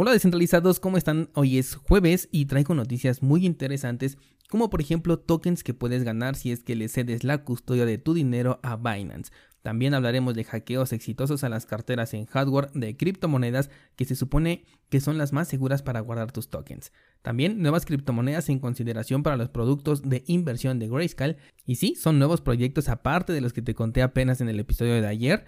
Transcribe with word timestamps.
Hola 0.00 0.12
descentralizados, 0.12 0.78
¿cómo 0.78 0.96
están? 0.96 1.28
Hoy 1.34 1.58
es 1.58 1.74
jueves 1.74 2.28
y 2.30 2.46
traigo 2.46 2.72
noticias 2.72 3.20
muy 3.20 3.44
interesantes, 3.44 4.16
como 4.48 4.70
por 4.70 4.80
ejemplo 4.80 5.18
tokens 5.18 5.64
que 5.64 5.74
puedes 5.74 6.04
ganar 6.04 6.36
si 6.36 6.52
es 6.52 6.62
que 6.62 6.76
le 6.76 6.86
cedes 6.86 7.24
la 7.24 7.42
custodia 7.42 7.84
de 7.84 7.98
tu 7.98 8.14
dinero 8.14 8.60
a 8.62 8.76
Binance. 8.76 9.32
También 9.62 9.94
hablaremos 9.94 10.36
de 10.36 10.44
hackeos 10.44 10.92
exitosos 10.92 11.42
a 11.42 11.48
las 11.48 11.66
carteras 11.66 12.14
en 12.14 12.26
hardware 12.26 12.70
de 12.74 12.96
criptomonedas 12.96 13.70
que 13.96 14.04
se 14.04 14.14
supone 14.14 14.64
que 14.88 15.00
son 15.00 15.18
las 15.18 15.32
más 15.32 15.48
seguras 15.48 15.82
para 15.82 15.98
guardar 15.98 16.30
tus 16.30 16.48
tokens. 16.48 16.92
También 17.22 17.60
nuevas 17.60 17.84
criptomonedas 17.84 18.48
en 18.50 18.60
consideración 18.60 19.24
para 19.24 19.36
los 19.36 19.48
productos 19.48 20.08
de 20.08 20.22
inversión 20.28 20.78
de 20.78 20.86
Grayscale. 20.86 21.38
Y 21.66 21.74
sí, 21.74 21.96
son 21.96 22.20
nuevos 22.20 22.40
proyectos 22.40 22.88
aparte 22.88 23.32
de 23.32 23.40
los 23.40 23.52
que 23.52 23.62
te 23.62 23.74
conté 23.74 24.02
apenas 24.02 24.40
en 24.40 24.48
el 24.48 24.60
episodio 24.60 25.02
de 25.02 25.08
ayer 25.08 25.44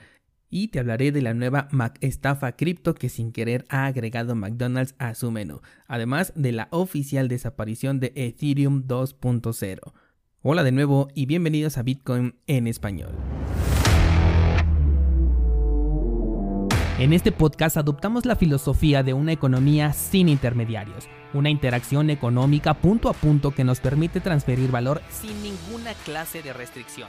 y 0.50 0.68
te 0.68 0.80
hablaré 0.80 1.12
de 1.12 1.22
la 1.22 1.32
nueva 1.32 1.68
Mac 1.70 1.96
estafa 2.00 2.52
cripto 2.52 2.94
que 2.94 3.08
sin 3.08 3.32
querer 3.32 3.64
ha 3.68 3.86
agregado 3.86 4.34
McDonald's 4.34 4.94
a 4.98 5.14
su 5.14 5.30
menú, 5.30 5.60
además 5.86 6.32
de 6.34 6.52
la 6.52 6.68
oficial 6.72 7.28
desaparición 7.28 8.00
de 8.00 8.12
Ethereum 8.16 8.86
2.0. 8.86 9.78
Hola 10.42 10.64
de 10.64 10.72
nuevo 10.72 11.08
y 11.14 11.26
bienvenidos 11.26 11.78
a 11.78 11.82
Bitcoin 11.82 12.34
en 12.46 12.66
español. 12.66 13.14
En 16.98 17.14
este 17.14 17.32
podcast 17.32 17.78
adoptamos 17.78 18.26
la 18.26 18.36
filosofía 18.36 19.02
de 19.02 19.14
una 19.14 19.32
economía 19.32 19.94
sin 19.94 20.28
intermediarios, 20.28 21.08
una 21.32 21.48
interacción 21.48 22.10
económica 22.10 22.74
punto 22.74 23.08
a 23.08 23.14
punto 23.14 23.52
que 23.52 23.64
nos 23.64 23.80
permite 23.80 24.20
transferir 24.20 24.70
valor 24.70 25.00
sin 25.08 25.42
ninguna 25.42 25.94
clase 26.04 26.42
de 26.42 26.52
restricción. 26.52 27.08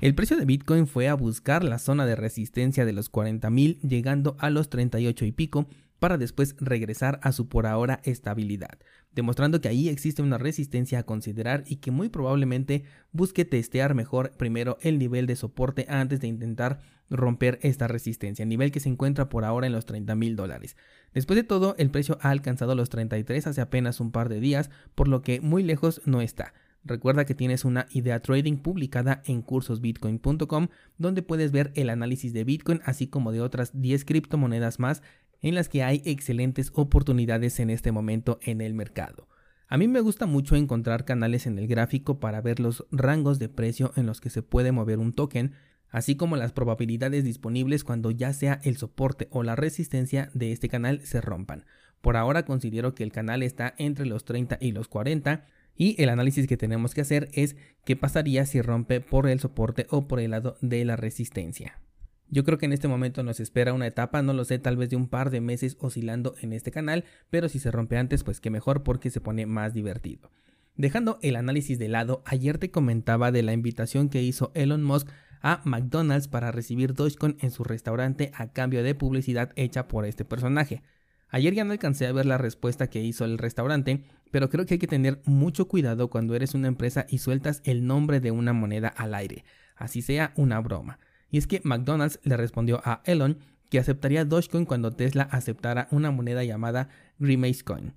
El 0.00 0.14
precio 0.14 0.36
de 0.36 0.44
Bitcoin 0.44 0.86
fue 0.86 1.08
a 1.08 1.14
buscar 1.14 1.64
la 1.64 1.80
zona 1.80 2.06
de 2.06 2.14
resistencia 2.14 2.84
de 2.84 2.92
los 2.92 3.10
40.000 3.10 3.80
llegando 3.80 4.36
a 4.38 4.48
los 4.48 4.70
38 4.70 5.24
y 5.24 5.32
pico 5.32 5.66
para 5.98 6.18
después 6.18 6.54
regresar 6.60 7.18
a 7.24 7.32
su 7.32 7.48
por 7.48 7.66
ahora 7.66 7.98
estabilidad, 8.04 8.78
demostrando 9.12 9.60
que 9.60 9.66
ahí 9.66 9.88
existe 9.88 10.22
una 10.22 10.38
resistencia 10.38 11.00
a 11.00 11.02
considerar 11.02 11.64
y 11.66 11.76
que 11.76 11.90
muy 11.90 12.10
probablemente 12.10 12.84
busque 13.10 13.44
testear 13.44 13.96
mejor 13.96 14.30
primero 14.36 14.78
el 14.82 15.00
nivel 15.00 15.26
de 15.26 15.34
soporte 15.34 15.84
antes 15.88 16.20
de 16.20 16.28
intentar 16.28 16.78
romper 17.10 17.58
esta 17.62 17.88
resistencia, 17.88 18.44
nivel 18.44 18.70
que 18.70 18.78
se 18.78 18.88
encuentra 18.88 19.28
por 19.28 19.44
ahora 19.44 19.66
en 19.66 19.72
los 19.72 19.84
30 19.84 20.14
mil 20.14 20.36
dólares. 20.36 20.76
Después 21.12 21.36
de 21.36 21.42
todo, 21.42 21.74
el 21.76 21.90
precio 21.90 22.18
ha 22.20 22.30
alcanzado 22.30 22.76
los 22.76 22.88
33 22.88 23.48
hace 23.48 23.60
apenas 23.60 23.98
un 23.98 24.12
par 24.12 24.28
de 24.28 24.38
días, 24.38 24.70
por 24.94 25.08
lo 25.08 25.22
que 25.22 25.40
muy 25.40 25.64
lejos 25.64 26.02
no 26.04 26.20
está. 26.20 26.52
Recuerda 26.88 27.26
que 27.26 27.34
tienes 27.34 27.66
una 27.66 27.86
idea 27.92 28.20
trading 28.20 28.56
publicada 28.56 29.22
en 29.26 29.42
cursosbitcoin.com 29.42 30.68
donde 30.96 31.22
puedes 31.22 31.52
ver 31.52 31.70
el 31.74 31.90
análisis 31.90 32.32
de 32.32 32.44
Bitcoin 32.44 32.80
así 32.82 33.08
como 33.08 33.30
de 33.30 33.42
otras 33.42 33.78
10 33.78 34.06
criptomonedas 34.06 34.78
más 34.78 35.02
en 35.42 35.54
las 35.54 35.68
que 35.68 35.82
hay 35.82 36.00
excelentes 36.06 36.72
oportunidades 36.74 37.60
en 37.60 37.68
este 37.68 37.92
momento 37.92 38.38
en 38.42 38.62
el 38.62 38.72
mercado. 38.72 39.28
A 39.68 39.76
mí 39.76 39.86
me 39.86 40.00
gusta 40.00 40.24
mucho 40.24 40.56
encontrar 40.56 41.04
canales 41.04 41.46
en 41.46 41.58
el 41.58 41.68
gráfico 41.68 42.20
para 42.20 42.40
ver 42.40 42.58
los 42.58 42.86
rangos 42.90 43.38
de 43.38 43.50
precio 43.50 43.92
en 43.96 44.06
los 44.06 44.22
que 44.22 44.30
se 44.30 44.42
puede 44.42 44.72
mover 44.72 44.98
un 44.98 45.12
token, 45.12 45.52
así 45.90 46.16
como 46.16 46.36
las 46.36 46.52
probabilidades 46.52 47.22
disponibles 47.22 47.84
cuando 47.84 48.10
ya 48.10 48.32
sea 48.32 48.60
el 48.64 48.78
soporte 48.78 49.28
o 49.30 49.42
la 49.42 49.56
resistencia 49.56 50.30
de 50.32 50.52
este 50.52 50.70
canal 50.70 51.02
se 51.02 51.20
rompan. 51.20 51.66
Por 52.00 52.16
ahora 52.16 52.46
considero 52.46 52.94
que 52.94 53.02
el 53.02 53.12
canal 53.12 53.42
está 53.42 53.74
entre 53.76 54.06
los 54.06 54.24
30 54.24 54.56
y 54.58 54.72
los 54.72 54.88
40, 54.88 55.44
y 55.78 55.94
el 56.02 56.10
análisis 56.10 56.46
que 56.46 56.56
tenemos 56.58 56.92
que 56.92 57.00
hacer 57.00 57.28
es 57.32 57.56
qué 57.86 57.96
pasaría 57.96 58.44
si 58.44 58.60
rompe 58.60 59.00
por 59.00 59.28
el 59.28 59.40
soporte 59.40 59.86
o 59.88 60.08
por 60.08 60.20
el 60.20 60.32
lado 60.32 60.58
de 60.60 60.84
la 60.84 60.96
resistencia. 60.96 61.80
Yo 62.28 62.44
creo 62.44 62.58
que 62.58 62.66
en 62.66 62.74
este 62.74 62.88
momento 62.88 63.22
nos 63.22 63.40
espera 63.40 63.72
una 63.72 63.86
etapa, 63.86 64.20
no 64.20 64.34
lo 64.34 64.44
sé, 64.44 64.58
tal 64.58 64.76
vez 64.76 64.90
de 64.90 64.96
un 64.96 65.08
par 65.08 65.30
de 65.30 65.40
meses 65.40 65.78
oscilando 65.80 66.34
en 66.42 66.52
este 66.52 66.70
canal, 66.70 67.04
pero 67.30 67.48
si 67.48 67.58
se 67.58 67.70
rompe 67.70 67.96
antes, 67.96 68.24
pues 68.24 68.40
qué 68.40 68.50
mejor 68.50 68.82
porque 68.82 69.08
se 69.08 69.22
pone 69.22 69.46
más 69.46 69.72
divertido. 69.72 70.30
Dejando 70.76 71.18
el 71.22 71.36
análisis 71.36 71.78
de 71.78 71.88
lado, 71.88 72.22
ayer 72.26 72.58
te 72.58 72.70
comentaba 72.70 73.32
de 73.32 73.42
la 73.42 73.52
invitación 73.52 74.10
que 74.10 74.22
hizo 74.22 74.50
Elon 74.54 74.82
Musk 74.82 75.08
a 75.40 75.62
McDonald's 75.64 76.28
para 76.28 76.52
recibir 76.52 76.92
Dogecoin 76.92 77.36
en 77.40 77.50
su 77.50 77.64
restaurante 77.64 78.30
a 78.34 78.52
cambio 78.52 78.82
de 78.82 78.94
publicidad 78.94 79.52
hecha 79.56 79.88
por 79.88 80.04
este 80.04 80.24
personaje. 80.24 80.82
Ayer 81.30 81.54
ya 81.54 81.64
no 81.64 81.72
alcancé 81.72 82.06
a 82.06 82.12
ver 82.12 82.26
la 82.26 82.38
respuesta 82.38 82.88
que 82.88 83.02
hizo 83.02 83.24
el 83.24 83.38
restaurante, 83.38 84.04
pero 84.30 84.48
creo 84.48 84.64
que 84.64 84.74
hay 84.74 84.78
que 84.78 84.86
tener 84.86 85.20
mucho 85.24 85.68
cuidado 85.68 86.08
cuando 86.08 86.34
eres 86.34 86.54
una 86.54 86.68
empresa 86.68 87.06
y 87.08 87.18
sueltas 87.18 87.60
el 87.64 87.86
nombre 87.86 88.20
de 88.20 88.30
una 88.30 88.52
moneda 88.52 88.88
al 88.88 89.14
aire, 89.14 89.44
así 89.76 90.00
sea 90.00 90.32
una 90.36 90.60
broma. 90.60 90.98
Y 91.30 91.38
es 91.38 91.46
que 91.46 91.60
McDonald's 91.64 92.20
le 92.22 92.36
respondió 92.36 92.80
a 92.84 93.02
Elon 93.04 93.38
que 93.68 93.78
aceptaría 93.78 94.24
Dogecoin 94.24 94.64
cuando 94.64 94.92
Tesla 94.92 95.24
aceptara 95.24 95.88
una 95.90 96.10
moneda 96.10 96.42
llamada 96.44 96.88
Grimace 97.18 97.62
Coin. 97.62 97.92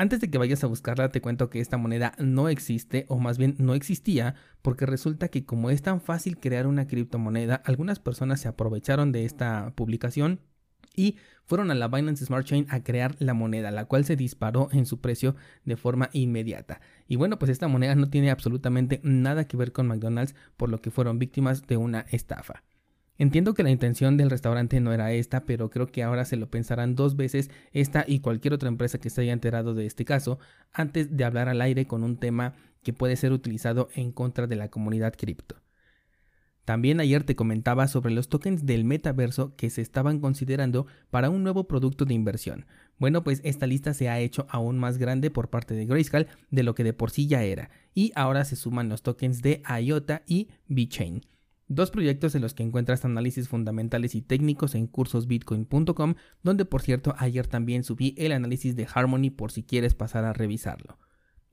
Antes 0.00 0.20
de 0.20 0.30
que 0.30 0.38
vayas 0.38 0.62
a 0.62 0.68
buscarla, 0.68 1.08
te 1.08 1.20
cuento 1.20 1.50
que 1.50 1.58
esta 1.58 1.76
moneda 1.76 2.12
no 2.18 2.48
existe, 2.48 3.04
o 3.08 3.18
más 3.18 3.36
bien 3.36 3.56
no 3.58 3.74
existía, 3.74 4.36
porque 4.62 4.86
resulta 4.86 5.26
que 5.26 5.44
como 5.44 5.70
es 5.70 5.82
tan 5.82 6.00
fácil 6.00 6.38
crear 6.38 6.68
una 6.68 6.86
criptomoneda, 6.86 7.56
algunas 7.64 7.98
personas 7.98 8.40
se 8.40 8.46
aprovecharon 8.46 9.10
de 9.10 9.24
esta 9.24 9.72
publicación 9.74 10.38
y 10.98 11.16
fueron 11.44 11.70
a 11.70 11.74
la 11.74 11.86
Binance 11.88 12.26
Smart 12.26 12.44
Chain 12.44 12.66
a 12.68 12.82
crear 12.82 13.14
la 13.20 13.32
moneda, 13.32 13.70
la 13.70 13.84
cual 13.84 14.04
se 14.04 14.16
disparó 14.16 14.68
en 14.72 14.84
su 14.84 15.00
precio 15.00 15.36
de 15.64 15.76
forma 15.76 16.10
inmediata. 16.12 16.80
Y 17.06 17.16
bueno, 17.16 17.38
pues 17.38 17.50
esta 17.50 17.68
moneda 17.68 17.94
no 17.94 18.10
tiene 18.10 18.30
absolutamente 18.30 19.00
nada 19.04 19.46
que 19.46 19.56
ver 19.56 19.72
con 19.72 19.86
McDonald's, 19.86 20.34
por 20.56 20.68
lo 20.68 20.82
que 20.82 20.90
fueron 20.90 21.18
víctimas 21.20 21.66
de 21.66 21.76
una 21.76 22.00
estafa. 22.10 22.64
Entiendo 23.16 23.54
que 23.54 23.62
la 23.62 23.70
intención 23.70 24.16
del 24.16 24.30
restaurante 24.30 24.80
no 24.80 24.92
era 24.92 25.12
esta, 25.12 25.44
pero 25.44 25.70
creo 25.70 25.86
que 25.86 26.02
ahora 26.02 26.24
se 26.24 26.36
lo 26.36 26.50
pensarán 26.50 26.96
dos 26.96 27.16
veces 27.16 27.50
esta 27.72 28.04
y 28.06 28.20
cualquier 28.20 28.54
otra 28.54 28.68
empresa 28.68 28.98
que 28.98 29.10
se 29.10 29.22
haya 29.22 29.32
enterado 29.32 29.74
de 29.74 29.86
este 29.86 30.04
caso 30.04 30.38
antes 30.72 31.16
de 31.16 31.24
hablar 31.24 31.48
al 31.48 31.60
aire 31.60 31.86
con 31.86 32.02
un 32.02 32.16
tema 32.16 32.54
que 32.82 32.92
puede 32.92 33.16
ser 33.16 33.32
utilizado 33.32 33.88
en 33.94 34.12
contra 34.12 34.46
de 34.46 34.56
la 34.56 34.68
comunidad 34.68 35.14
cripto. 35.16 35.56
También 36.68 37.00
ayer 37.00 37.24
te 37.24 37.34
comentaba 37.34 37.88
sobre 37.88 38.12
los 38.12 38.28
tokens 38.28 38.66
del 38.66 38.84
metaverso 38.84 39.56
que 39.56 39.70
se 39.70 39.80
estaban 39.80 40.20
considerando 40.20 40.86
para 41.08 41.30
un 41.30 41.42
nuevo 41.42 41.66
producto 41.66 42.04
de 42.04 42.12
inversión. 42.12 42.66
Bueno, 42.98 43.24
pues 43.24 43.40
esta 43.42 43.66
lista 43.66 43.94
se 43.94 44.10
ha 44.10 44.20
hecho 44.20 44.46
aún 44.50 44.78
más 44.78 44.98
grande 44.98 45.30
por 45.30 45.48
parte 45.48 45.72
de 45.72 45.86
Grayscale 45.86 46.26
de 46.50 46.62
lo 46.62 46.74
que 46.74 46.84
de 46.84 46.92
por 46.92 47.10
sí 47.10 47.26
ya 47.26 47.42
era, 47.42 47.70
y 47.94 48.12
ahora 48.14 48.44
se 48.44 48.54
suman 48.54 48.90
los 48.90 49.00
tokens 49.00 49.40
de 49.40 49.62
IOTA 49.80 50.24
y 50.26 50.48
VeChain. 50.68 51.22
Dos 51.68 51.90
proyectos 51.90 52.34
en 52.34 52.42
los 52.42 52.52
que 52.52 52.64
encuentras 52.64 53.02
análisis 53.06 53.48
fundamentales 53.48 54.14
y 54.14 54.20
técnicos 54.20 54.74
en 54.74 54.88
cursosbitcoin.com, 54.88 56.16
donde 56.42 56.66
por 56.66 56.82
cierto 56.82 57.14
ayer 57.16 57.46
también 57.46 57.82
subí 57.82 58.14
el 58.18 58.32
análisis 58.32 58.76
de 58.76 58.86
Harmony 58.92 59.30
por 59.30 59.52
si 59.52 59.62
quieres 59.62 59.94
pasar 59.94 60.26
a 60.26 60.34
revisarlo. 60.34 60.98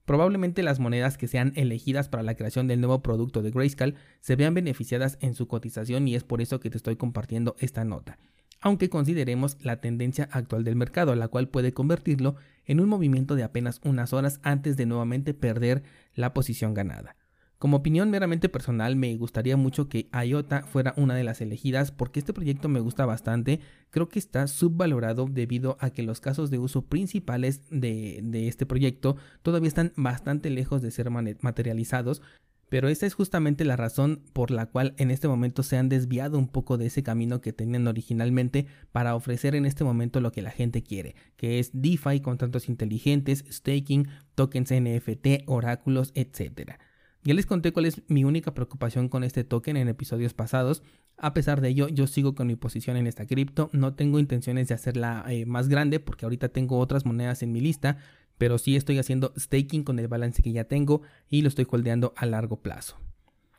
Probablemente 0.06 0.62
las 0.62 0.80
monedas 0.80 1.18
que 1.18 1.28
sean 1.28 1.52
elegidas 1.56 2.10
para 2.10 2.24
la 2.24 2.36
creación 2.36 2.68
del 2.68 2.80
nuevo 2.80 3.02
producto 3.02 3.42
de 3.42 3.52
Grayscale 3.52 3.96
se 4.22 4.36
vean 4.36 4.54
beneficiadas 4.54 5.18
en 5.20 5.34
su 5.34 5.48
cotización 5.48 6.08
y 6.08 6.16
es 6.16 6.24
por 6.24 6.42
eso 6.42 6.60
que 6.60 6.70
te 6.70 6.78
estoy 6.78 6.96
compartiendo 6.96 7.56
esta 7.60 7.84
nota. 7.84 8.20
Aunque 8.62 8.90
consideremos 8.90 9.58
la 9.62 9.82
tendencia 9.82 10.30
actual 10.32 10.64
del 10.64 10.76
mercado, 10.76 11.16
la 11.16 11.28
cual 11.28 11.50
puede 11.50 11.74
convertirlo 11.74 12.36
en 12.66 12.80
un 12.80 12.90
movimiento 12.90 13.36
de 13.36 13.44
apenas 13.44 13.82
unas 13.84 14.14
horas 14.14 14.40
antes 14.44 14.78
de 14.78 14.86
nuevamente 14.86 15.34
perder 15.34 15.84
la 16.14 16.34
posición 16.34 16.74
ganada. 16.74 17.16
Como 17.58 17.78
opinión 17.78 18.10
meramente 18.10 18.50
personal, 18.50 18.96
me 18.98 19.16
gustaría 19.16 19.56
mucho 19.56 19.88
que 19.88 20.10
IOTA 20.14 20.64
fuera 20.64 20.94
una 20.98 21.16
de 21.16 21.24
las 21.24 21.40
elegidas 21.40 21.92
porque 21.92 22.20
este 22.20 22.34
proyecto 22.34 22.68
me 22.68 22.82
gusta 22.82 23.06
bastante. 23.06 23.62
Creo 23.92 24.10
que 24.10 24.20
está 24.20 24.48
subvalorado 24.48 25.28
debido 25.30 25.78
a 25.80 25.90
que 25.90 26.04
los 26.04 26.20
casos 26.20 26.50
de 26.52 26.60
uso 26.60 26.82
principales 26.84 27.62
de, 27.70 28.20
de 28.24 28.50
este 28.50 28.66
proyecto 28.66 29.16
todavía 29.42 29.70
están 29.70 29.94
bastante 29.96 30.50
lejos 30.50 30.82
de 30.82 30.92
ser 30.92 31.10
materializados. 31.10 32.22
Pero 32.68 32.90
esa 32.90 33.06
es 33.06 33.14
justamente 33.14 33.64
la 33.64 33.76
razón 33.76 34.22
por 34.34 34.52
la 34.52 34.66
cual 34.66 34.96
en 34.98 35.12
este 35.12 35.28
momento 35.28 35.64
se 35.64 35.78
han 35.78 35.88
desviado 35.88 36.38
un 36.38 36.48
poco 36.48 36.78
de 36.78 36.88
ese 36.88 37.04
camino 37.04 37.40
que 37.40 37.54
tenían 37.54 37.88
originalmente 37.88 38.66
para 38.92 39.16
ofrecer 39.16 39.56
en 39.56 39.66
este 39.66 39.84
momento 39.84 40.20
lo 40.20 40.32
que 40.32 40.42
la 40.42 40.52
gente 40.52 40.82
quiere, 40.82 41.16
que 41.38 41.60
es 41.60 41.70
DeFi, 41.74 42.22
contratos 42.22 42.68
inteligentes, 42.68 43.46
staking, 43.50 44.08
tokens 44.34 44.74
NFT, 44.74 45.46
oráculos, 45.46 46.12
etcétera. 46.16 46.80
Ya 47.26 47.34
les 47.34 47.48
conté 47.48 47.74
cuál 47.74 47.86
es 47.86 48.04
mi 48.08 48.24
única 48.24 48.54
preocupación 48.54 49.10
con 49.10 49.24
este 49.24 49.44
token 49.44 49.78
en 49.78 49.88
episodios 49.88 50.36
pasados. 50.36 50.84
A 51.18 51.34
pesar 51.34 51.60
de 51.60 51.70
ello, 51.70 51.88
yo 51.88 52.06
sigo 52.06 52.36
con 52.36 52.46
mi 52.46 52.56
posición 52.56 52.98
en 52.98 53.08
esta 53.08 53.26
cripto. 53.26 53.72
No 53.74 53.96
tengo 53.96 54.20
intenciones 54.20 54.68
de 54.68 54.76
hacerla 54.76 55.26
eh, 55.28 55.48
más 55.48 55.68
grande 55.68 56.00
porque 56.00 56.26
ahorita 56.26 56.50
tengo 56.50 56.78
otras 56.78 57.04
monedas 57.04 57.42
en 57.42 57.52
mi 57.52 57.62
lista. 57.62 57.98
pero 58.38 58.58
sí 58.58 58.76
estoy 58.76 59.00
haciendo 59.00 59.34
staking 59.38 59.84
con 59.84 59.98
el 59.98 60.10
balance 60.10 60.44
que 60.44 60.52
ya 60.52 60.66
tengo 60.66 61.02
y 61.30 61.42
lo 61.42 61.48
estoy 61.48 61.66
holdeando 61.70 62.14
a 62.18 62.26
largo 62.26 62.62
plazo. 62.62 62.98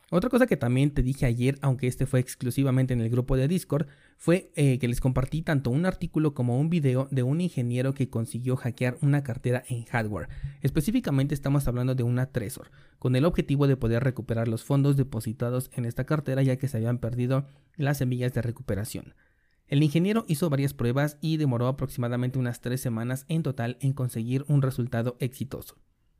Otra 0.09 0.29
cosa 0.29 0.47
que 0.47 0.55
también 0.55 0.91
te 0.91 1.03
dije 1.03 1.25
ayer, 1.25 1.57
aunque 1.61 1.87
este 1.87 2.05
fue 2.05 2.21
exclusivamente 2.21 2.93
en 2.93 3.01
el 3.01 3.09
grupo 3.09 3.35
de 3.35 3.49
Discord, 3.49 3.87
fue 4.15 4.51
eh, 4.55 4.79
que 4.79 4.87
les 4.87 5.01
compartí 5.01 5.41
tanto 5.41 5.69
un 5.69 5.85
artículo 5.85 6.33
como 6.33 6.57
un 6.57 6.69
video 6.69 7.09
de 7.11 7.23
un 7.23 7.41
ingeniero 7.41 7.93
que 7.93 8.09
consiguió 8.09 8.55
hackear 8.55 8.97
una 9.01 9.21
cartera 9.23 9.65
en 9.67 9.83
hardware. 9.83 10.29
Específicamente 10.61 11.35
estamos 11.35 11.67
hablando 11.67 11.93
de 11.93 12.03
una 12.03 12.27
Trezor, 12.27 12.71
con 12.99 13.17
el 13.17 13.25
objetivo 13.25 13.67
de 13.67 13.75
poder 13.75 14.01
recuperar 14.01 14.47
los 14.47 14.63
fondos 14.63 14.95
depositados 14.95 15.71
en 15.73 15.83
esta 15.83 16.05
cartera 16.05 16.41
ya 16.41 16.55
que 16.55 16.69
se 16.69 16.77
habían 16.77 16.99
perdido 16.99 17.45
las 17.75 17.97
semillas 17.97 18.33
de 18.33 18.41
recuperación. 18.41 19.13
El 19.67 19.83
ingeniero 19.83 20.23
hizo 20.29 20.49
varias 20.49 20.73
pruebas 20.73 21.17
y 21.19 21.35
demoró 21.35 21.67
aproximadamente 21.67 22.39
unas 22.39 22.61
tres 22.61 22.79
semanas 22.79 23.25
en 23.27 23.43
total 23.43 23.77
en 23.81 23.91
conseguir 23.91 24.45
un 24.47 24.61
resultado 24.61 25.17
exitoso. 25.19 25.75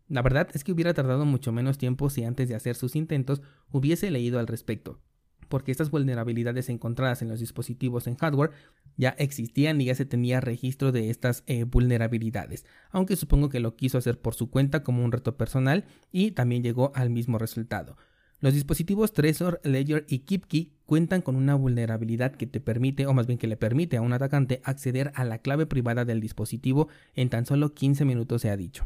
La 0.10 0.22
verdad 0.22 0.48
es 0.54 0.64
que 0.64 0.72
hubiera 0.72 0.94
tardado 0.94 1.26
mucho 1.26 1.52
menos 1.52 1.78
tiempo 1.78 2.10
si 2.10 2.24
antes 2.24 2.48
de 2.48 2.56
hacer 2.56 2.76
sus 2.76 2.96
intentos 2.96 3.42
hubiese 3.72 4.10
leído 4.10 4.40
al 4.40 4.48
respecto, 4.48 5.02
porque 5.50 5.72
estas 5.72 5.92
vulnerabilidades 5.92 6.70
encontradas 6.70 7.22
en 7.22 7.28
los 7.28 7.42
dispositivos 7.42 8.08
en 8.08 8.16
hardware 8.16 8.52
ya 8.96 9.10
existían 9.18 9.82
y 9.82 9.86
ya 9.86 9.96
se 9.96 10.06
tenía 10.06 10.40
registro 10.40 10.94
de 10.94 11.10
estas 11.10 11.44
eh, 11.46 11.66
vulnerabilidades, 11.66 12.66
aunque 12.90 13.18
supongo 13.18 13.50
que 13.50 13.60
lo 13.60 13.76
quiso 13.76 13.98
hacer 13.98 14.20
por 14.20 14.34
su 14.34 14.50
cuenta 14.50 14.82
como 14.82 15.04
un 15.04 15.12
reto 15.12 15.36
personal 15.36 15.84
y 16.12 16.32
también 16.32 16.64
llegó 16.64 16.94
al 16.96 17.10
mismo 17.10 17.38
resultado. 17.38 17.98
Los 18.40 18.54
dispositivos 18.54 19.14
Trezor, 19.14 19.60
Ledger 19.64 20.06
y 20.08 20.20
KeepKey 20.20 20.72
cuentan 20.86 21.22
con 21.22 21.36
una 21.36 21.56
vulnerabilidad 21.56 22.36
que 22.36 22.46
te 22.46 22.62
permite, 22.62 23.08
o 23.08 23.14
más 23.14 23.28
bien 23.28 23.40
que 23.40 23.48
le 23.48 23.58
permite 23.58 23.98
a 23.98 24.02
un 24.02 24.14
atacante 24.14 24.62
acceder 24.64 25.12
a 25.16 25.26
la 25.26 25.40
clave 25.40 25.66
privada 25.66 26.06
del 26.06 26.22
dispositivo 26.22 26.88
en 27.16 27.30
tan 27.30 27.46
solo 27.46 27.74
15 27.74 28.06
minutos 28.06 28.44
se 28.44 28.52
ha 28.52 28.56
dicho. 28.56 28.86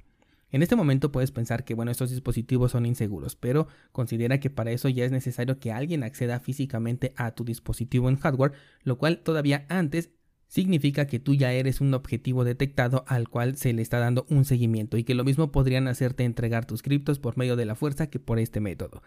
En 0.51 0.61
este 0.61 0.75
momento 0.75 1.11
puedes 1.11 1.31
pensar 1.31 1.63
que 1.63 1.73
bueno, 1.73 1.91
estos 1.91 2.09
dispositivos 2.09 2.71
son 2.71 2.85
inseguros, 2.85 3.35
pero 3.35 3.67
considera 3.91 4.39
que 4.39 4.49
para 4.49 4.71
eso 4.71 4.89
ya 4.89 5.05
es 5.05 5.11
necesario 5.11 5.59
que 5.59 5.71
alguien 5.71 6.03
acceda 6.03 6.39
físicamente 6.39 7.13
a 7.15 7.31
tu 7.31 7.45
dispositivo 7.45 8.09
en 8.09 8.17
hardware, 8.17 8.51
lo 8.83 8.97
cual 8.97 9.19
todavía 9.19 9.65
antes 9.69 10.11
significa 10.47 11.07
que 11.07 11.19
tú 11.19 11.33
ya 11.33 11.53
eres 11.53 11.79
un 11.79 11.93
objetivo 11.93 12.43
detectado 12.43 13.05
al 13.07 13.29
cual 13.29 13.55
se 13.55 13.71
le 13.71 13.81
está 13.81 13.99
dando 13.99 14.25
un 14.29 14.43
seguimiento 14.43 14.97
y 14.97 15.05
que 15.05 15.15
lo 15.15 15.23
mismo 15.23 15.49
podrían 15.53 15.87
hacerte 15.87 16.25
entregar 16.25 16.65
tus 16.65 16.81
criptos 16.81 17.19
por 17.19 17.37
medio 17.37 17.55
de 17.55 17.65
la 17.65 17.75
fuerza 17.75 18.07
que 18.07 18.19
por 18.19 18.37
este 18.37 18.59
método. 18.59 19.01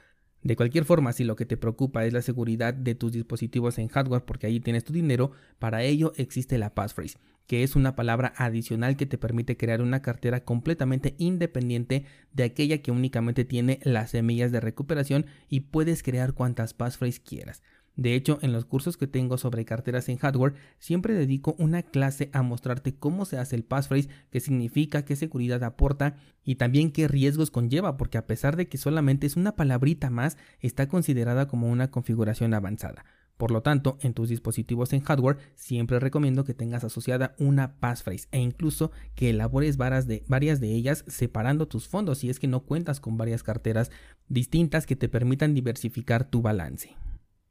De 0.44 0.56
cualquier 0.56 0.84
forma, 0.84 1.14
si 1.14 1.24
lo 1.24 1.36
que 1.36 1.46
te 1.46 1.56
preocupa 1.56 2.04
es 2.04 2.12
la 2.12 2.20
seguridad 2.20 2.74
de 2.74 2.94
tus 2.94 3.12
dispositivos 3.12 3.78
en 3.78 3.88
hardware 3.88 4.26
porque 4.26 4.46
ahí 4.46 4.60
tienes 4.60 4.84
tu 4.84 4.92
dinero, 4.92 5.32
para 5.58 5.82
ello 5.82 6.12
existe 6.16 6.58
la 6.58 6.74
passphrase, 6.74 7.16
que 7.46 7.62
es 7.62 7.76
una 7.76 7.96
palabra 7.96 8.34
adicional 8.36 8.98
que 8.98 9.06
te 9.06 9.16
permite 9.16 9.56
crear 9.56 9.80
una 9.80 10.02
cartera 10.02 10.44
completamente 10.44 11.14
independiente 11.16 12.04
de 12.34 12.44
aquella 12.44 12.82
que 12.82 12.90
únicamente 12.90 13.46
tiene 13.46 13.80
las 13.84 14.10
semillas 14.10 14.52
de 14.52 14.60
recuperación 14.60 15.24
y 15.48 15.60
puedes 15.60 16.02
crear 16.02 16.34
cuantas 16.34 16.74
passphrase 16.74 17.22
quieras. 17.22 17.62
De 17.96 18.14
hecho, 18.14 18.38
en 18.42 18.52
los 18.52 18.64
cursos 18.64 18.96
que 18.96 19.06
tengo 19.06 19.38
sobre 19.38 19.64
carteras 19.64 20.08
en 20.08 20.18
hardware, 20.18 20.54
siempre 20.78 21.14
dedico 21.14 21.54
una 21.58 21.82
clase 21.82 22.28
a 22.32 22.42
mostrarte 22.42 22.96
cómo 22.96 23.24
se 23.24 23.38
hace 23.38 23.54
el 23.54 23.64
passphrase, 23.64 24.08
qué 24.30 24.40
significa, 24.40 25.04
qué 25.04 25.14
seguridad 25.14 25.62
aporta 25.62 26.16
y 26.44 26.56
también 26.56 26.90
qué 26.90 27.06
riesgos 27.06 27.52
conlleva, 27.52 27.96
porque 27.96 28.18
a 28.18 28.26
pesar 28.26 28.56
de 28.56 28.66
que 28.68 28.78
solamente 28.78 29.26
es 29.28 29.36
una 29.36 29.54
palabrita 29.54 30.10
más, 30.10 30.36
está 30.60 30.88
considerada 30.88 31.46
como 31.46 31.70
una 31.70 31.92
configuración 31.92 32.52
avanzada. 32.52 33.04
Por 33.36 33.50
lo 33.50 33.62
tanto, 33.62 33.98
en 34.00 34.14
tus 34.14 34.28
dispositivos 34.28 34.92
en 34.92 35.00
hardware 35.00 35.38
siempre 35.54 35.98
recomiendo 35.98 36.44
que 36.44 36.54
tengas 36.54 36.84
asociada 36.84 37.34
una 37.38 37.76
passphrase 37.78 38.28
e 38.30 38.38
incluso 38.38 38.92
que 39.16 39.30
elabores 39.30 39.76
de, 39.76 40.24
varias 40.28 40.60
de 40.60 40.72
ellas 40.72 41.04
separando 41.08 41.66
tus 41.66 41.88
fondos 41.88 42.18
si 42.18 42.30
es 42.30 42.38
que 42.38 42.46
no 42.46 42.60
cuentas 42.60 43.00
con 43.00 43.16
varias 43.16 43.42
carteras 43.42 43.90
distintas 44.28 44.86
que 44.86 44.94
te 44.94 45.08
permitan 45.08 45.52
diversificar 45.52 46.24
tu 46.24 46.42
balance. 46.42 46.96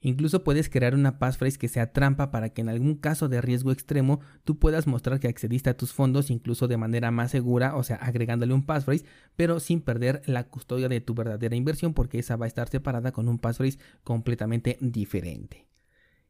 Incluso 0.06 0.44
puedes 0.44 0.70
crear 0.70 0.96
una 0.96 1.18
passphrase 1.18 1.58
que 1.58 1.70
sea 1.70 1.94
trampa 1.94 2.30
para 2.30 2.50
que 2.50 2.60
en 2.60 2.68
algún 2.68 2.96
caso 2.96 3.30
de 3.30 3.40
riesgo 3.40 3.72
extremo 3.72 4.20
tú 4.44 4.60
puedas 4.60 4.86
mostrar 4.86 5.22
que 5.22 5.30
accediste 5.30 5.70
a 5.70 5.78
tus 5.78 5.94
fondos 5.94 6.30
incluso 6.30 6.68
de 6.68 6.76
manera 6.76 7.10
más 7.10 7.32
segura, 7.32 7.78
o 7.78 7.84
sea, 7.84 7.96
agregándole 7.96 8.54
un 8.54 8.66
passphrase, 8.66 9.06
pero 9.38 9.62
sin 9.62 9.80
perder 9.80 10.22
la 10.26 10.44
custodia 10.50 10.90
de 10.90 11.00
tu 11.00 11.16
verdadera 11.16 11.56
inversión 11.56 11.94
porque 11.94 12.20
esa 12.20 12.36
va 12.36 12.46
a 12.46 12.50
estar 12.50 12.68
separada 12.68 13.14
con 13.14 13.30
un 13.30 13.40
passphrase 13.40 13.80
completamente 14.04 14.78
diferente. 14.82 15.68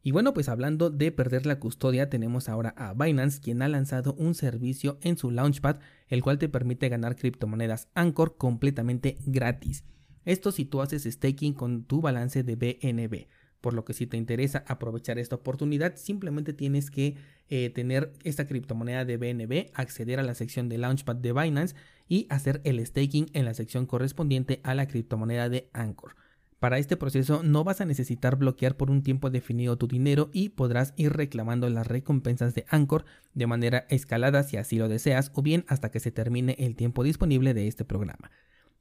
Y 0.03 0.11
bueno, 0.11 0.35
pues 0.35 0.49
hablando 0.49 0.91
de 0.91 1.11
perder 1.11 1.47
la 1.47 1.59
custodia, 1.59 2.11
tenemos 2.11 2.49
ahora 2.49 2.75
a 2.77 2.93
Binance, 2.93 3.41
quien 3.41 3.63
ha 3.63 3.69
lanzado 3.69 4.13
un 4.19 4.35
servicio 4.35 4.99
en 5.01 5.17
su 5.17 5.31
Launchpad, 5.31 5.77
el 6.09 6.21
cual 6.21 6.37
te 6.37 6.47
permite 6.47 6.89
ganar 6.89 7.15
criptomonedas 7.15 7.87
Anchor 7.95 8.37
completamente 8.37 9.17
gratis. 9.25 9.83
Esto 10.25 10.51
si 10.51 10.65
tú 10.65 10.81
haces 10.81 11.05
staking 11.05 11.53
con 11.53 11.85
tu 11.85 12.01
balance 12.01 12.43
de 12.43 12.55
BNB. 12.55 13.27
Por 13.63 13.73
lo 13.73 13.85
que 13.85 13.93
si 13.93 14.07
te 14.07 14.17
interesa 14.17 14.65
aprovechar 14.67 15.17
esta 15.17 15.37
oportunidad, 15.37 15.95
simplemente 15.95 16.51
tienes 16.51 16.91
que 16.91 17.15
eh, 17.47 17.69
tener 17.69 18.11
esta 18.25 18.45
criptomoneda 18.45 19.05
de 19.05 19.15
BNB, 19.15 19.71
acceder 19.73 20.19
a 20.19 20.23
la 20.23 20.35
sección 20.35 20.67
de 20.67 20.77
Launchpad 20.77 21.15
de 21.15 21.31
Binance 21.31 21.73
y 22.09 22.27
hacer 22.29 22.59
el 22.65 22.85
staking 22.85 23.29
en 23.31 23.45
la 23.45 23.53
sección 23.53 23.85
correspondiente 23.85 24.59
a 24.63 24.75
la 24.75 24.89
criptomoneda 24.89 25.47
de 25.47 25.69
Anchor. 25.71 26.17
Para 26.59 26.77
este 26.77 26.97
proceso 26.97 27.41
no 27.41 27.63
vas 27.63 27.79
a 27.79 27.85
necesitar 27.85 28.35
bloquear 28.35 28.75
por 28.75 28.91
un 28.91 29.01
tiempo 29.01 29.29
definido 29.29 29.77
tu 29.77 29.87
dinero 29.87 30.29
y 30.33 30.49
podrás 30.49 30.93
ir 30.97 31.13
reclamando 31.13 31.69
las 31.69 31.87
recompensas 31.87 32.53
de 32.55 32.65
Anchor 32.67 33.05
de 33.33 33.47
manera 33.47 33.85
escalada 33.89 34.43
si 34.43 34.57
así 34.57 34.77
lo 34.77 34.89
deseas 34.89 35.31
o 35.35 35.41
bien 35.41 35.63
hasta 35.69 35.89
que 35.89 36.01
se 36.01 36.11
termine 36.11 36.57
el 36.59 36.75
tiempo 36.75 37.01
disponible 37.01 37.53
de 37.53 37.69
este 37.69 37.85
programa. 37.85 38.29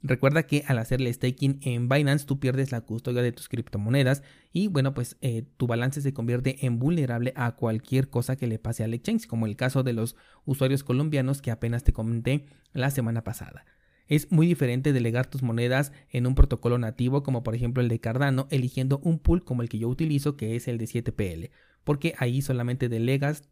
Recuerda 0.05 0.43
que 0.45 0.65
al 0.67 0.79
hacerle 0.79 1.13
staking 1.13 1.61
en 1.63 1.89
Binance 1.89 2.27
tú 2.27 2.41
pierdes 2.41 2.73
la 2.73 2.81
custodia 2.81 3.23
de 3.23 3.31
tus 3.31 3.49
criptomonedas 3.49 4.25
y 4.53 4.67
bueno 4.67 4.95
pues 4.95 5.17
eh, 5.21 5.45
tu 5.57 5.69
balance 5.69 6.01
se 6.01 6.13
convierte 6.13 6.67
en 6.67 6.81
vulnerable 6.81 7.33
a 7.37 7.53
cualquier 7.53 8.11
cosa 8.11 8.35
que 8.35 8.49
le 8.49 8.59
pase 8.59 8.83
al 8.83 8.95
exchange 8.95 9.29
como 9.29 9.47
el 9.47 9.55
caso 9.55 9.85
de 9.85 9.93
los 9.93 10.17
usuarios 10.45 10.83
colombianos 10.83 11.41
que 11.41 11.53
apenas 11.53 11.85
te 11.85 11.93
comenté 11.93 12.47
la 12.73 12.91
semana 12.91 13.23
pasada. 13.23 13.65
Es 14.09 14.33
muy 14.33 14.49
diferente 14.49 14.93
delegar 14.93 15.29
tus 15.29 15.45
monedas 15.45 15.93
en 16.11 16.27
un 16.27 16.35
protocolo 16.35 16.79
nativo 16.79 17.23
como 17.23 17.45
por 17.45 17.55
ejemplo 17.55 17.81
el 17.81 17.89
de 17.89 18.01
Cardano 18.01 18.49
eligiendo 18.51 18.99
un 19.05 19.21
pool 19.21 19.45
como 19.45 19.63
el 19.63 19.69
que 19.69 19.79
yo 19.79 19.89
utilizo 19.89 20.37
que 20.37 20.57
es 20.57 20.67
el 20.67 20.79
de 20.79 20.87
7PL 20.87 21.51
porque 21.85 22.15
ahí 22.19 22.43
solamente 22.43 22.89
delegas 22.89 23.45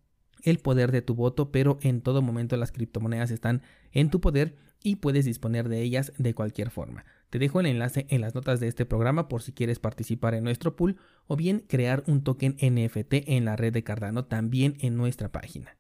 el 0.43 0.59
poder 0.59 0.91
de 0.91 1.03
tu 1.03 1.15
voto 1.15 1.53
pero 1.53 1.79
en 1.83 2.01
todo 2.01 2.23
momento 2.23 2.57
las 2.57 2.73
criptomonedas 2.73 3.31
están 3.31 3.63
en 3.93 4.11
tu 4.11 4.21
poder 4.21 4.57
y 4.83 4.97
puedes 4.97 5.25
disponer 5.25 5.69
de 5.69 5.83
ellas 5.83 6.13
de 6.19 6.35
cualquier 6.35 6.71
forma. 6.71 7.05
Te 7.29 7.39
dejo 7.39 7.61
el 7.61 7.67
enlace 7.67 8.07
en 8.09 8.21
las 8.21 8.35
notas 8.35 8.61
de 8.61 8.69
este 8.69 8.87
programa 8.87 9.29
por 9.29 9.43
si 9.43 9.53
quieres 9.53 9.79
participar 9.79 10.35
en 10.35 10.45
nuestro 10.45 10.75
pool 10.75 10.97
o 11.27 11.37
bien 11.37 11.65
crear 11.69 12.03
un 12.07 12.25
token 12.25 12.57
NFT 12.61 13.29
en 13.29 13.45
la 13.45 13.57
red 13.57 13.73
de 13.73 13.85
Cardano 13.85 14.25
también 14.25 14.77
en 14.81 14.97
nuestra 14.97 15.31
página. 15.31 15.77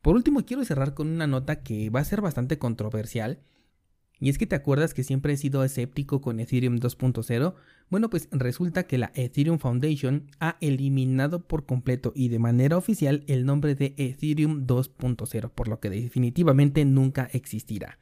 Por 0.00 0.16
último, 0.16 0.44
quiero 0.44 0.64
cerrar 0.64 0.94
con 0.94 1.08
una 1.08 1.28
nota 1.28 1.62
que 1.62 1.88
va 1.90 2.00
a 2.00 2.04
ser 2.04 2.20
bastante 2.20 2.58
controversial 2.58 3.40
y 4.20 4.28
es 4.28 4.38
que 4.38 4.46
te 4.46 4.54
acuerdas 4.54 4.94
que 4.94 5.02
siempre 5.02 5.32
he 5.32 5.36
sido 5.36 5.64
escéptico 5.64 6.20
con 6.20 6.38
Ethereum 6.38 6.76
2.0. 6.76 7.54
Bueno, 7.90 8.08
pues 8.08 8.28
resulta 8.30 8.84
que 8.84 8.98
la 8.98 9.10
Ethereum 9.14 9.58
Foundation 9.58 10.28
ha 10.38 10.56
eliminado 10.60 11.46
por 11.46 11.66
completo 11.66 12.12
y 12.14 12.28
de 12.28 12.38
manera 12.38 12.76
oficial 12.76 13.24
el 13.26 13.44
nombre 13.44 13.74
de 13.74 13.94
Ethereum 13.96 14.66
2.0, 14.66 15.50
por 15.50 15.68
lo 15.68 15.80
que 15.80 15.90
definitivamente 15.90 16.84
nunca 16.84 17.28
existirá. 17.32 17.98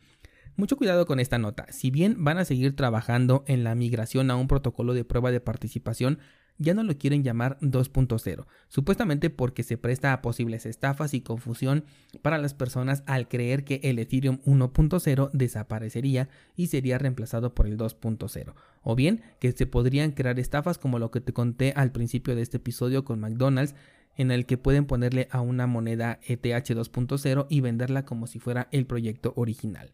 Mucho 0.57 0.77
cuidado 0.77 1.07
con 1.07 1.21
esta 1.21 1.39
nota. 1.39 1.67
Si 1.71 1.91
bien 1.91 2.23
van 2.23 2.37
a 2.37 2.45
seguir 2.45 2.77
trabajando 2.77 3.45
en 3.47 3.65
la 3.65 3.75
migración 3.75 4.31
a 4.31 4.37
un 4.37 4.47
protocolo 4.47 4.93
de 4.93 5.05
prueba 5.05 5.31
de 5.31 5.41
participación, 5.41 6.19
ya 6.61 6.75
no 6.75 6.85
lo 6.85 6.97
quieren 6.97 7.25
llamar 7.25 7.59
2.0, 7.61 8.47
supuestamente 8.69 9.31
porque 9.31 9.63
se 9.65 9.79
presta 9.79 10.13
a 10.13 10.23
posibles 10.23 10.67
estafas 10.67 11.15
y 11.15 11.23
confusión 11.23 11.85
para 12.23 12.39
las 12.39 12.55
personas 12.55 13.03
al 13.07 13.27
creer 13.27 13.65
que 13.65 13.81
el 13.83 13.99
Ethereum 13.99 14.39
1.0 14.45 15.31
desaparecería 15.33 16.29
y 16.55 16.69
sería 16.69 16.99
reemplazado 16.99 17.55
por 17.55 17.67
el 17.67 17.79
2.0, 17.79 18.55
o 18.83 18.95
bien 18.95 19.23
que 19.41 19.53
se 19.53 19.67
podrían 19.67 20.13
crear 20.13 20.39
estafas 20.39 20.79
como 20.79 20.99
lo 20.99 21.11
que 21.11 21.23
te 21.23 21.33
conté 21.33 21.73
al 21.75 21.93
principio 21.93 22.37
de 22.37 22.43
este 22.43 22.59
episodio 22.59 23.05
con 23.05 23.21
McDonald's, 23.21 23.75
en 24.17 24.31
el 24.31 24.45
que 24.45 24.59
pueden 24.59 24.85
ponerle 24.85 25.29
a 25.31 25.41
una 25.41 25.67
moneda 25.67 26.21
ETH 26.27 26.45
2.0 26.45 27.47
y 27.49 27.61
venderla 27.61 28.05
como 28.05 28.27
si 28.27 28.39
fuera 28.39 28.69
el 28.71 28.85
proyecto 28.85 29.33
original. 29.35 29.93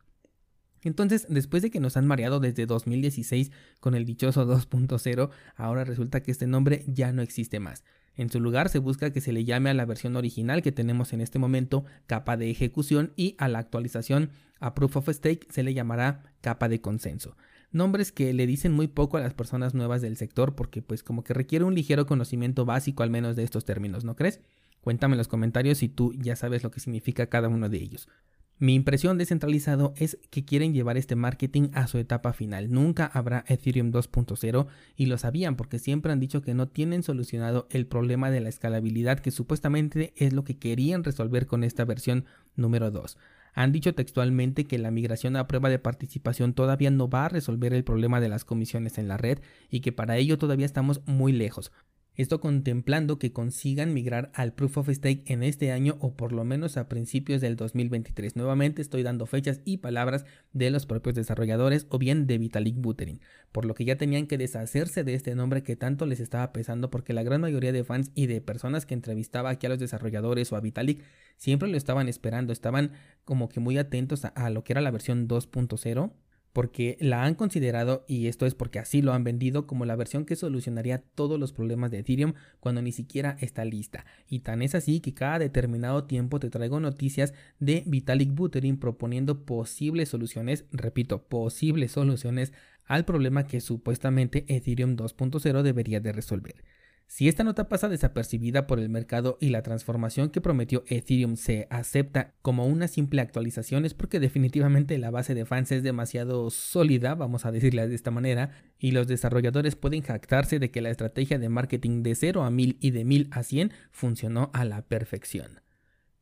Entonces, 0.86 1.26
después 1.28 1.64
de 1.64 1.70
que 1.72 1.80
nos 1.80 1.96
han 1.96 2.06
mareado 2.06 2.38
desde 2.38 2.64
2016 2.64 3.50
con 3.80 3.96
el 3.96 4.04
dichoso 4.04 4.46
2.0, 4.46 5.30
ahora 5.56 5.82
resulta 5.82 6.22
que 6.22 6.30
este 6.30 6.46
nombre 6.46 6.84
ya 6.86 7.10
no 7.10 7.22
existe 7.22 7.58
más. 7.58 7.82
En 8.14 8.30
su 8.30 8.38
lugar 8.38 8.68
se 8.68 8.78
busca 8.78 9.12
que 9.12 9.20
se 9.20 9.32
le 9.32 9.44
llame 9.44 9.68
a 9.70 9.74
la 9.74 9.84
versión 9.84 10.14
original 10.14 10.62
que 10.62 10.70
tenemos 10.70 11.12
en 11.12 11.22
este 11.22 11.40
momento 11.40 11.84
capa 12.06 12.36
de 12.36 12.50
ejecución 12.50 13.12
y 13.16 13.34
a 13.38 13.48
la 13.48 13.58
actualización 13.58 14.30
a 14.60 14.76
Proof 14.76 14.98
of 14.98 15.08
Stake 15.08 15.48
se 15.50 15.64
le 15.64 15.74
llamará 15.74 16.22
capa 16.40 16.68
de 16.68 16.80
consenso. 16.80 17.36
Nombres 17.72 18.12
que 18.12 18.32
le 18.32 18.46
dicen 18.46 18.72
muy 18.72 18.86
poco 18.86 19.16
a 19.16 19.20
las 19.20 19.34
personas 19.34 19.74
nuevas 19.74 20.02
del 20.02 20.16
sector 20.16 20.54
porque 20.54 20.82
pues 20.82 21.02
como 21.02 21.24
que 21.24 21.34
requiere 21.34 21.64
un 21.64 21.74
ligero 21.74 22.06
conocimiento 22.06 22.64
básico 22.64 23.02
al 23.02 23.10
menos 23.10 23.34
de 23.34 23.42
estos 23.42 23.64
términos, 23.64 24.04
¿no 24.04 24.14
crees? 24.14 24.40
Cuéntame 24.82 25.14
en 25.14 25.18
los 25.18 25.26
comentarios 25.26 25.78
si 25.78 25.88
tú 25.88 26.12
ya 26.14 26.36
sabes 26.36 26.62
lo 26.62 26.70
que 26.70 26.78
significa 26.78 27.26
cada 27.26 27.48
uno 27.48 27.68
de 27.68 27.78
ellos. 27.78 28.08
Mi 28.58 28.74
impresión 28.74 29.18
descentralizado 29.18 29.92
es 29.98 30.18
que 30.30 30.46
quieren 30.46 30.72
llevar 30.72 30.96
este 30.96 31.14
marketing 31.14 31.68
a 31.74 31.86
su 31.88 31.98
etapa 31.98 32.32
final. 32.32 32.70
Nunca 32.72 33.04
habrá 33.04 33.44
Ethereum 33.48 33.92
2.0 33.92 34.66
y 34.96 35.06
lo 35.06 35.18
sabían 35.18 35.56
porque 35.56 35.78
siempre 35.78 36.10
han 36.10 36.20
dicho 36.20 36.40
que 36.40 36.54
no 36.54 36.66
tienen 36.66 37.02
solucionado 37.02 37.66
el 37.68 37.86
problema 37.86 38.30
de 38.30 38.40
la 38.40 38.48
escalabilidad 38.48 39.18
que 39.18 39.30
supuestamente 39.30 40.14
es 40.16 40.32
lo 40.32 40.44
que 40.44 40.56
querían 40.58 41.04
resolver 41.04 41.46
con 41.46 41.64
esta 41.64 41.84
versión 41.84 42.24
número 42.54 42.90
2. 42.90 43.18
Han 43.52 43.72
dicho 43.72 43.94
textualmente 43.94 44.64
que 44.64 44.78
la 44.78 44.90
migración 44.90 45.36
a 45.36 45.46
prueba 45.46 45.68
de 45.68 45.78
participación 45.78 46.54
todavía 46.54 46.90
no 46.90 47.10
va 47.10 47.26
a 47.26 47.28
resolver 47.28 47.74
el 47.74 47.84
problema 47.84 48.20
de 48.20 48.30
las 48.30 48.46
comisiones 48.46 48.96
en 48.96 49.08
la 49.08 49.18
red 49.18 49.38
y 49.68 49.80
que 49.80 49.92
para 49.92 50.16
ello 50.16 50.38
todavía 50.38 50.66
estamos 50.66 51.02
muy 51.04 51.32
lejos. 51.32 51.72
Esto 52.16 52.40
contemplando 52.40 53.18
que 53.18 53.32
consigan 53.32 53.92
migrar 53.92 54.30
al 54.32 54.54
Proof 54.54 54.78
of 54.78 54.88
Stake 54.88 55.22
en 55.26 55.42
este 55.42 55.70
año 55.70 55.98
o 56.00 56.14
por 56.14 56.32
lo 56.32 56.44
menos 56.44 56.78
a 56.78 56.88
principios 56.88 57.42
del 57.42 57.56
2023. 57.56 58.36
Nuevamente 58.36 58.80
estoy 58.80 59.02
dando 59.02 59.26
fechas 59.26 59.60
y 59.66 59.78
palabras 59.78 60.24
de 60.54 60.70
los 60.70 60.86
propios 60.86 61.14
desarrolladores 61.14 61.86
o 61.90 61.98
bien 61.98 62.26
de 62.26 62.38
Vitalik 62.38 62.76
Buterin, 62.76 63.20
por 63.52 63.66
lo 63.66 63.74
que 63.74 63.84
ya 63.84 63.96
tenían 63.96 64.26
que 64.26 64.38
deshacerse 64.38 65.04
de 65.04 65.12
este 65.12 65.34
nombre 65.34 65.62
que 65.62 65.76
tanto 65.76 66.06
les 66.06 66.20
estaba 66.20 66.54
pesando 66.54 66.88
porque 66.88 67.12
la 67.12 67.22
gran 67.22 67.42
mayoría 67.42 67.72
de 67.72 67.84
fans 67.84 68.10
y 68.14 68.28
de 68.28 68.40
personas 68.40 68.86
que 68.86 68.94
entrevistaba 68.94 69.50
aquí 69.50 69.66
a 69.66 69.68
los 69.68 69.78
desarrolladores 69.78 70.50
o 70.52 70.56
a 70.56 70.60
Vitalik 70.60 71.02
siempre 71.36 71.68
lo 71.68 71.76
estaban 71.76 72.08
esperando, 72.08 72.54
estaban 72.54 72.92
como 73.26 73.50
que 73.50 73.60
muy 73.60 73.76
atentos 73.76 74.24
a, 74.24 74.28
a 74.28 74.48
lo 74.48 74.64
que 74.64 74.72
era 74.72 74.80
la 74.80 74.90
versión 74.90 75.28
2.0 75.28 76.12
porque 76.56 76.96
la 77.00 77.22
han 77.24 77.34
considerado, 77.34 78.06
y 78.08 78.28
esto 78.28 78.46
es 78.46 78.54
porque 78.54 78.78
así 78.78 79.02
lo 79.02 79.12
han 79.12 79.24
vendido, 79.24 79.66
como 79.66 79.84
la 79.84 79.94
versión 79.94 80.24
que 80.24 80.36
solucionaría 80.36 81.02
todos 81.14 81.38
los 81.38 81.52
problemas 81.52 81.90
de 81.90 81.98
Ethereum 81.98 82.32
cuando 82.60 82.80
ni 82.80 82.92
siquiera 82.92 83.36
está 83.42 83.66
lista. 83.66 84.06
Y 84.26 84.38
tan 84.38 84.62
es 84.62 84.74
así 84.74 85.00
que 85.00 85.12
cada 85.12 85.38
determinado 85.38 86.04
tiempo 86.04 86.40
te 86.40 86.48
traigo 86.48 86.80
noticias 86.80 87.34
de 87.60 87.84
Vitalik 87.84 88.32
Buterin 88.32 88.78
proponiendo 88.78 89.44
posibles 89.44 90.08
soluciones, 90.08 90.64
repito, 90.72 91.24
posibles 91.28 91.92
soluciones 91.92 92.54
al 92.86 93.04
problema 93.04 93.46
que 93.46 93.60
supuestamente 93.60 94.46
Ethereum 94.48 94.96
2.0 94.96 95.60
debería 95.60 96.00
de 96.00 96.12
resolver. 96.12 96.64
Si 97.08 97.28
esta 97.28 97.44
nota 97.44 97.68
pasa 97.68 97.88
desapercibida 97.88 98.66
por 98.66 98.80
el 98.80 98.88
mercado 98.88 99.38
y 99.40 99.50
la 99.50 99.62
transformación 99.62 100.30
que 100.30 100.40
prometió 100.40 100.82
Ethereum 100.88 101.36
se 101.36 101.68
acepta 101.70 102.34
como 102.42 102.66
una 102.66 102.88
simple 102.88 103.20
actualización 103.20 103.84
es 103.84 103.94
porque 103.94 104.18
definitivamente 104.18 104.98
la 104.98 105.12
base 105.12 105.34
de 105.34 105.46
fans 105.46 105.70
es 105.70 105.84
demasiado 105.84 106.50
sólida, 106.50 107.14
vamos 107.14 107.46
a 107.46 107.52
decirle 107.52 107.86
de 107.86 107.94
esta 107.94 108.10
manera, 108.10 108.50
y 108.78 108.90
los 108.90 109.06
desarrolladores 109.06 109.76
pueden 109.76 110.02
jactarse 110.02 110.58
de 110.58 110.72
que 110.72 110.80
la 110.80 110.90
estrategia 110.90 111.38
de 111.38 111.48
marketing 111.48 112.02
de 112.02 112.16
0 112.16 112.42
a 112.42 112.50
1000 112.50 112.76
y 112.80 112.90
de 112.90 113.04
1000 113.04 113.28
a 113.30 113.42
100 113.44 113.72
funcionó 113.92 114.50
a 114.52 114.64
la 114.64 114.82
perfección. 114.82 115.60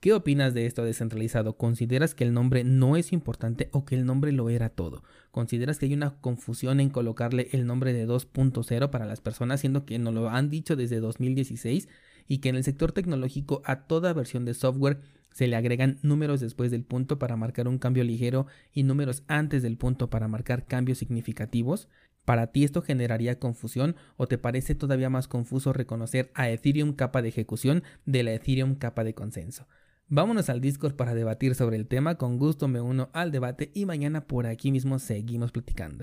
¿Qué 0.00 0.12
opinas 0.12 0.52
de 0.52 0.66
esto 0.66 0.84
descentralizado? 0.84 1.56
¿Consideras 1.56 2.14
que 2.14 2.24
el 2.24 2.34
nombre 2.34 2.62
no 2.62 2.98
es 2.98 3.10
importante 3.14 3.70
o 3.72 3.86
que 3.86 3.94
el 3.94 4.04
nombre 4.04 4.32
lo 4.32 4.50
era 4.50 4.68
todo? 4.68 5.02
¿Consideras 5.34 5.80
que 5.80 5.86
hay 5.86 5.94
una 5.94 6.14
confusión 6.20 6.78
en 6.78 6.90
colocarle 6.90 7.48
el 7.50 7.66
nombre 7.66 7.92
de 7.92 8.06
2.0 8.06 8.90
para 8.90 9.04
las 9.04 9.20
personas, 9.20 9.58
siendo 9.58 9.84
que 9.84 9.98
nos 9.98 10.14
lo 10.14 10.30
han 10.30 10.48
dicho 10.48 10.76
desde 10.76 11.00
2016 11.00 11.88
y 12.28 12.38
que 12.38 12.50
en 12.50 12.54
el 12.54 12.62
sector 12.62 12.92
tecnológico 12.92 13.60
a 13.64 13.88
toda 13.88 14.12
versión 14.12 14.44
de 14.44 14.54
software 14.54 15.00
se 15.32 15.48
le 15.48 15.56
agregan 15.56 15.98
números 16.02 16.38
después 16.38 16.70
del 16.70 16.84
punto 16.84 17.18
para 17.18 17.36
marcar 17.36 17.66
un 17.66 17.78
cambio 17.78 18.04
ligero 18.04 18.46
y 18.72 18.84
números 18.84 19.24
antes 19.26 19.64
del 19.64 19.76
punto 19.76 20.08
para 20.08 20.28
marcar 20.28 20.66
cambios 20.66 20.98
significativos? 20.98 21.88
¿Para 22.24 22.52
ti 22.52 22.62
esto 22.62 22.80
generaría 22.80 23.40
confusión 23.40 23.96
o 24.16 24.28
te 24.28 24.38
parece 24.38 24.76
todavía 24.76 25.10
más 25.10 25.26
confuso 25.26 25.72
reconocer 25.72 26.30
a 26.34 26.48
Ethereum 26.48 26.92
capa 26.92 27.22
de 27.22 27.30
ejecución 27.30 27.82
de 28.06 28.22
la 28.22 28.34
Ethereum 28.34 28.76
capa 28.76 29.02
de 29.02 29.14
consenso? 29.14 29.66
Vámonos 30.08 30.50
al 30.50 30.60
Discord 30.60 30.96
para 30.96 31.14
debatir 31.14 31.54
sobre 31.54 31.76
el 31.76 31.86
tema, 31.86 32.16
con 32.16 32.36
gusto 32.36 32.68
me 32.68 32.78
uno 32.78 33.08
al 33.14 33.32
debate 33.32 33.70
y 33.72 33.86
mañana 33.86 34.26
por 34.26 34.46
aquí 34.46 34.70
mismo 34.70 34.98
seguimos 34.98 35.50
platicando. 35.50 36.02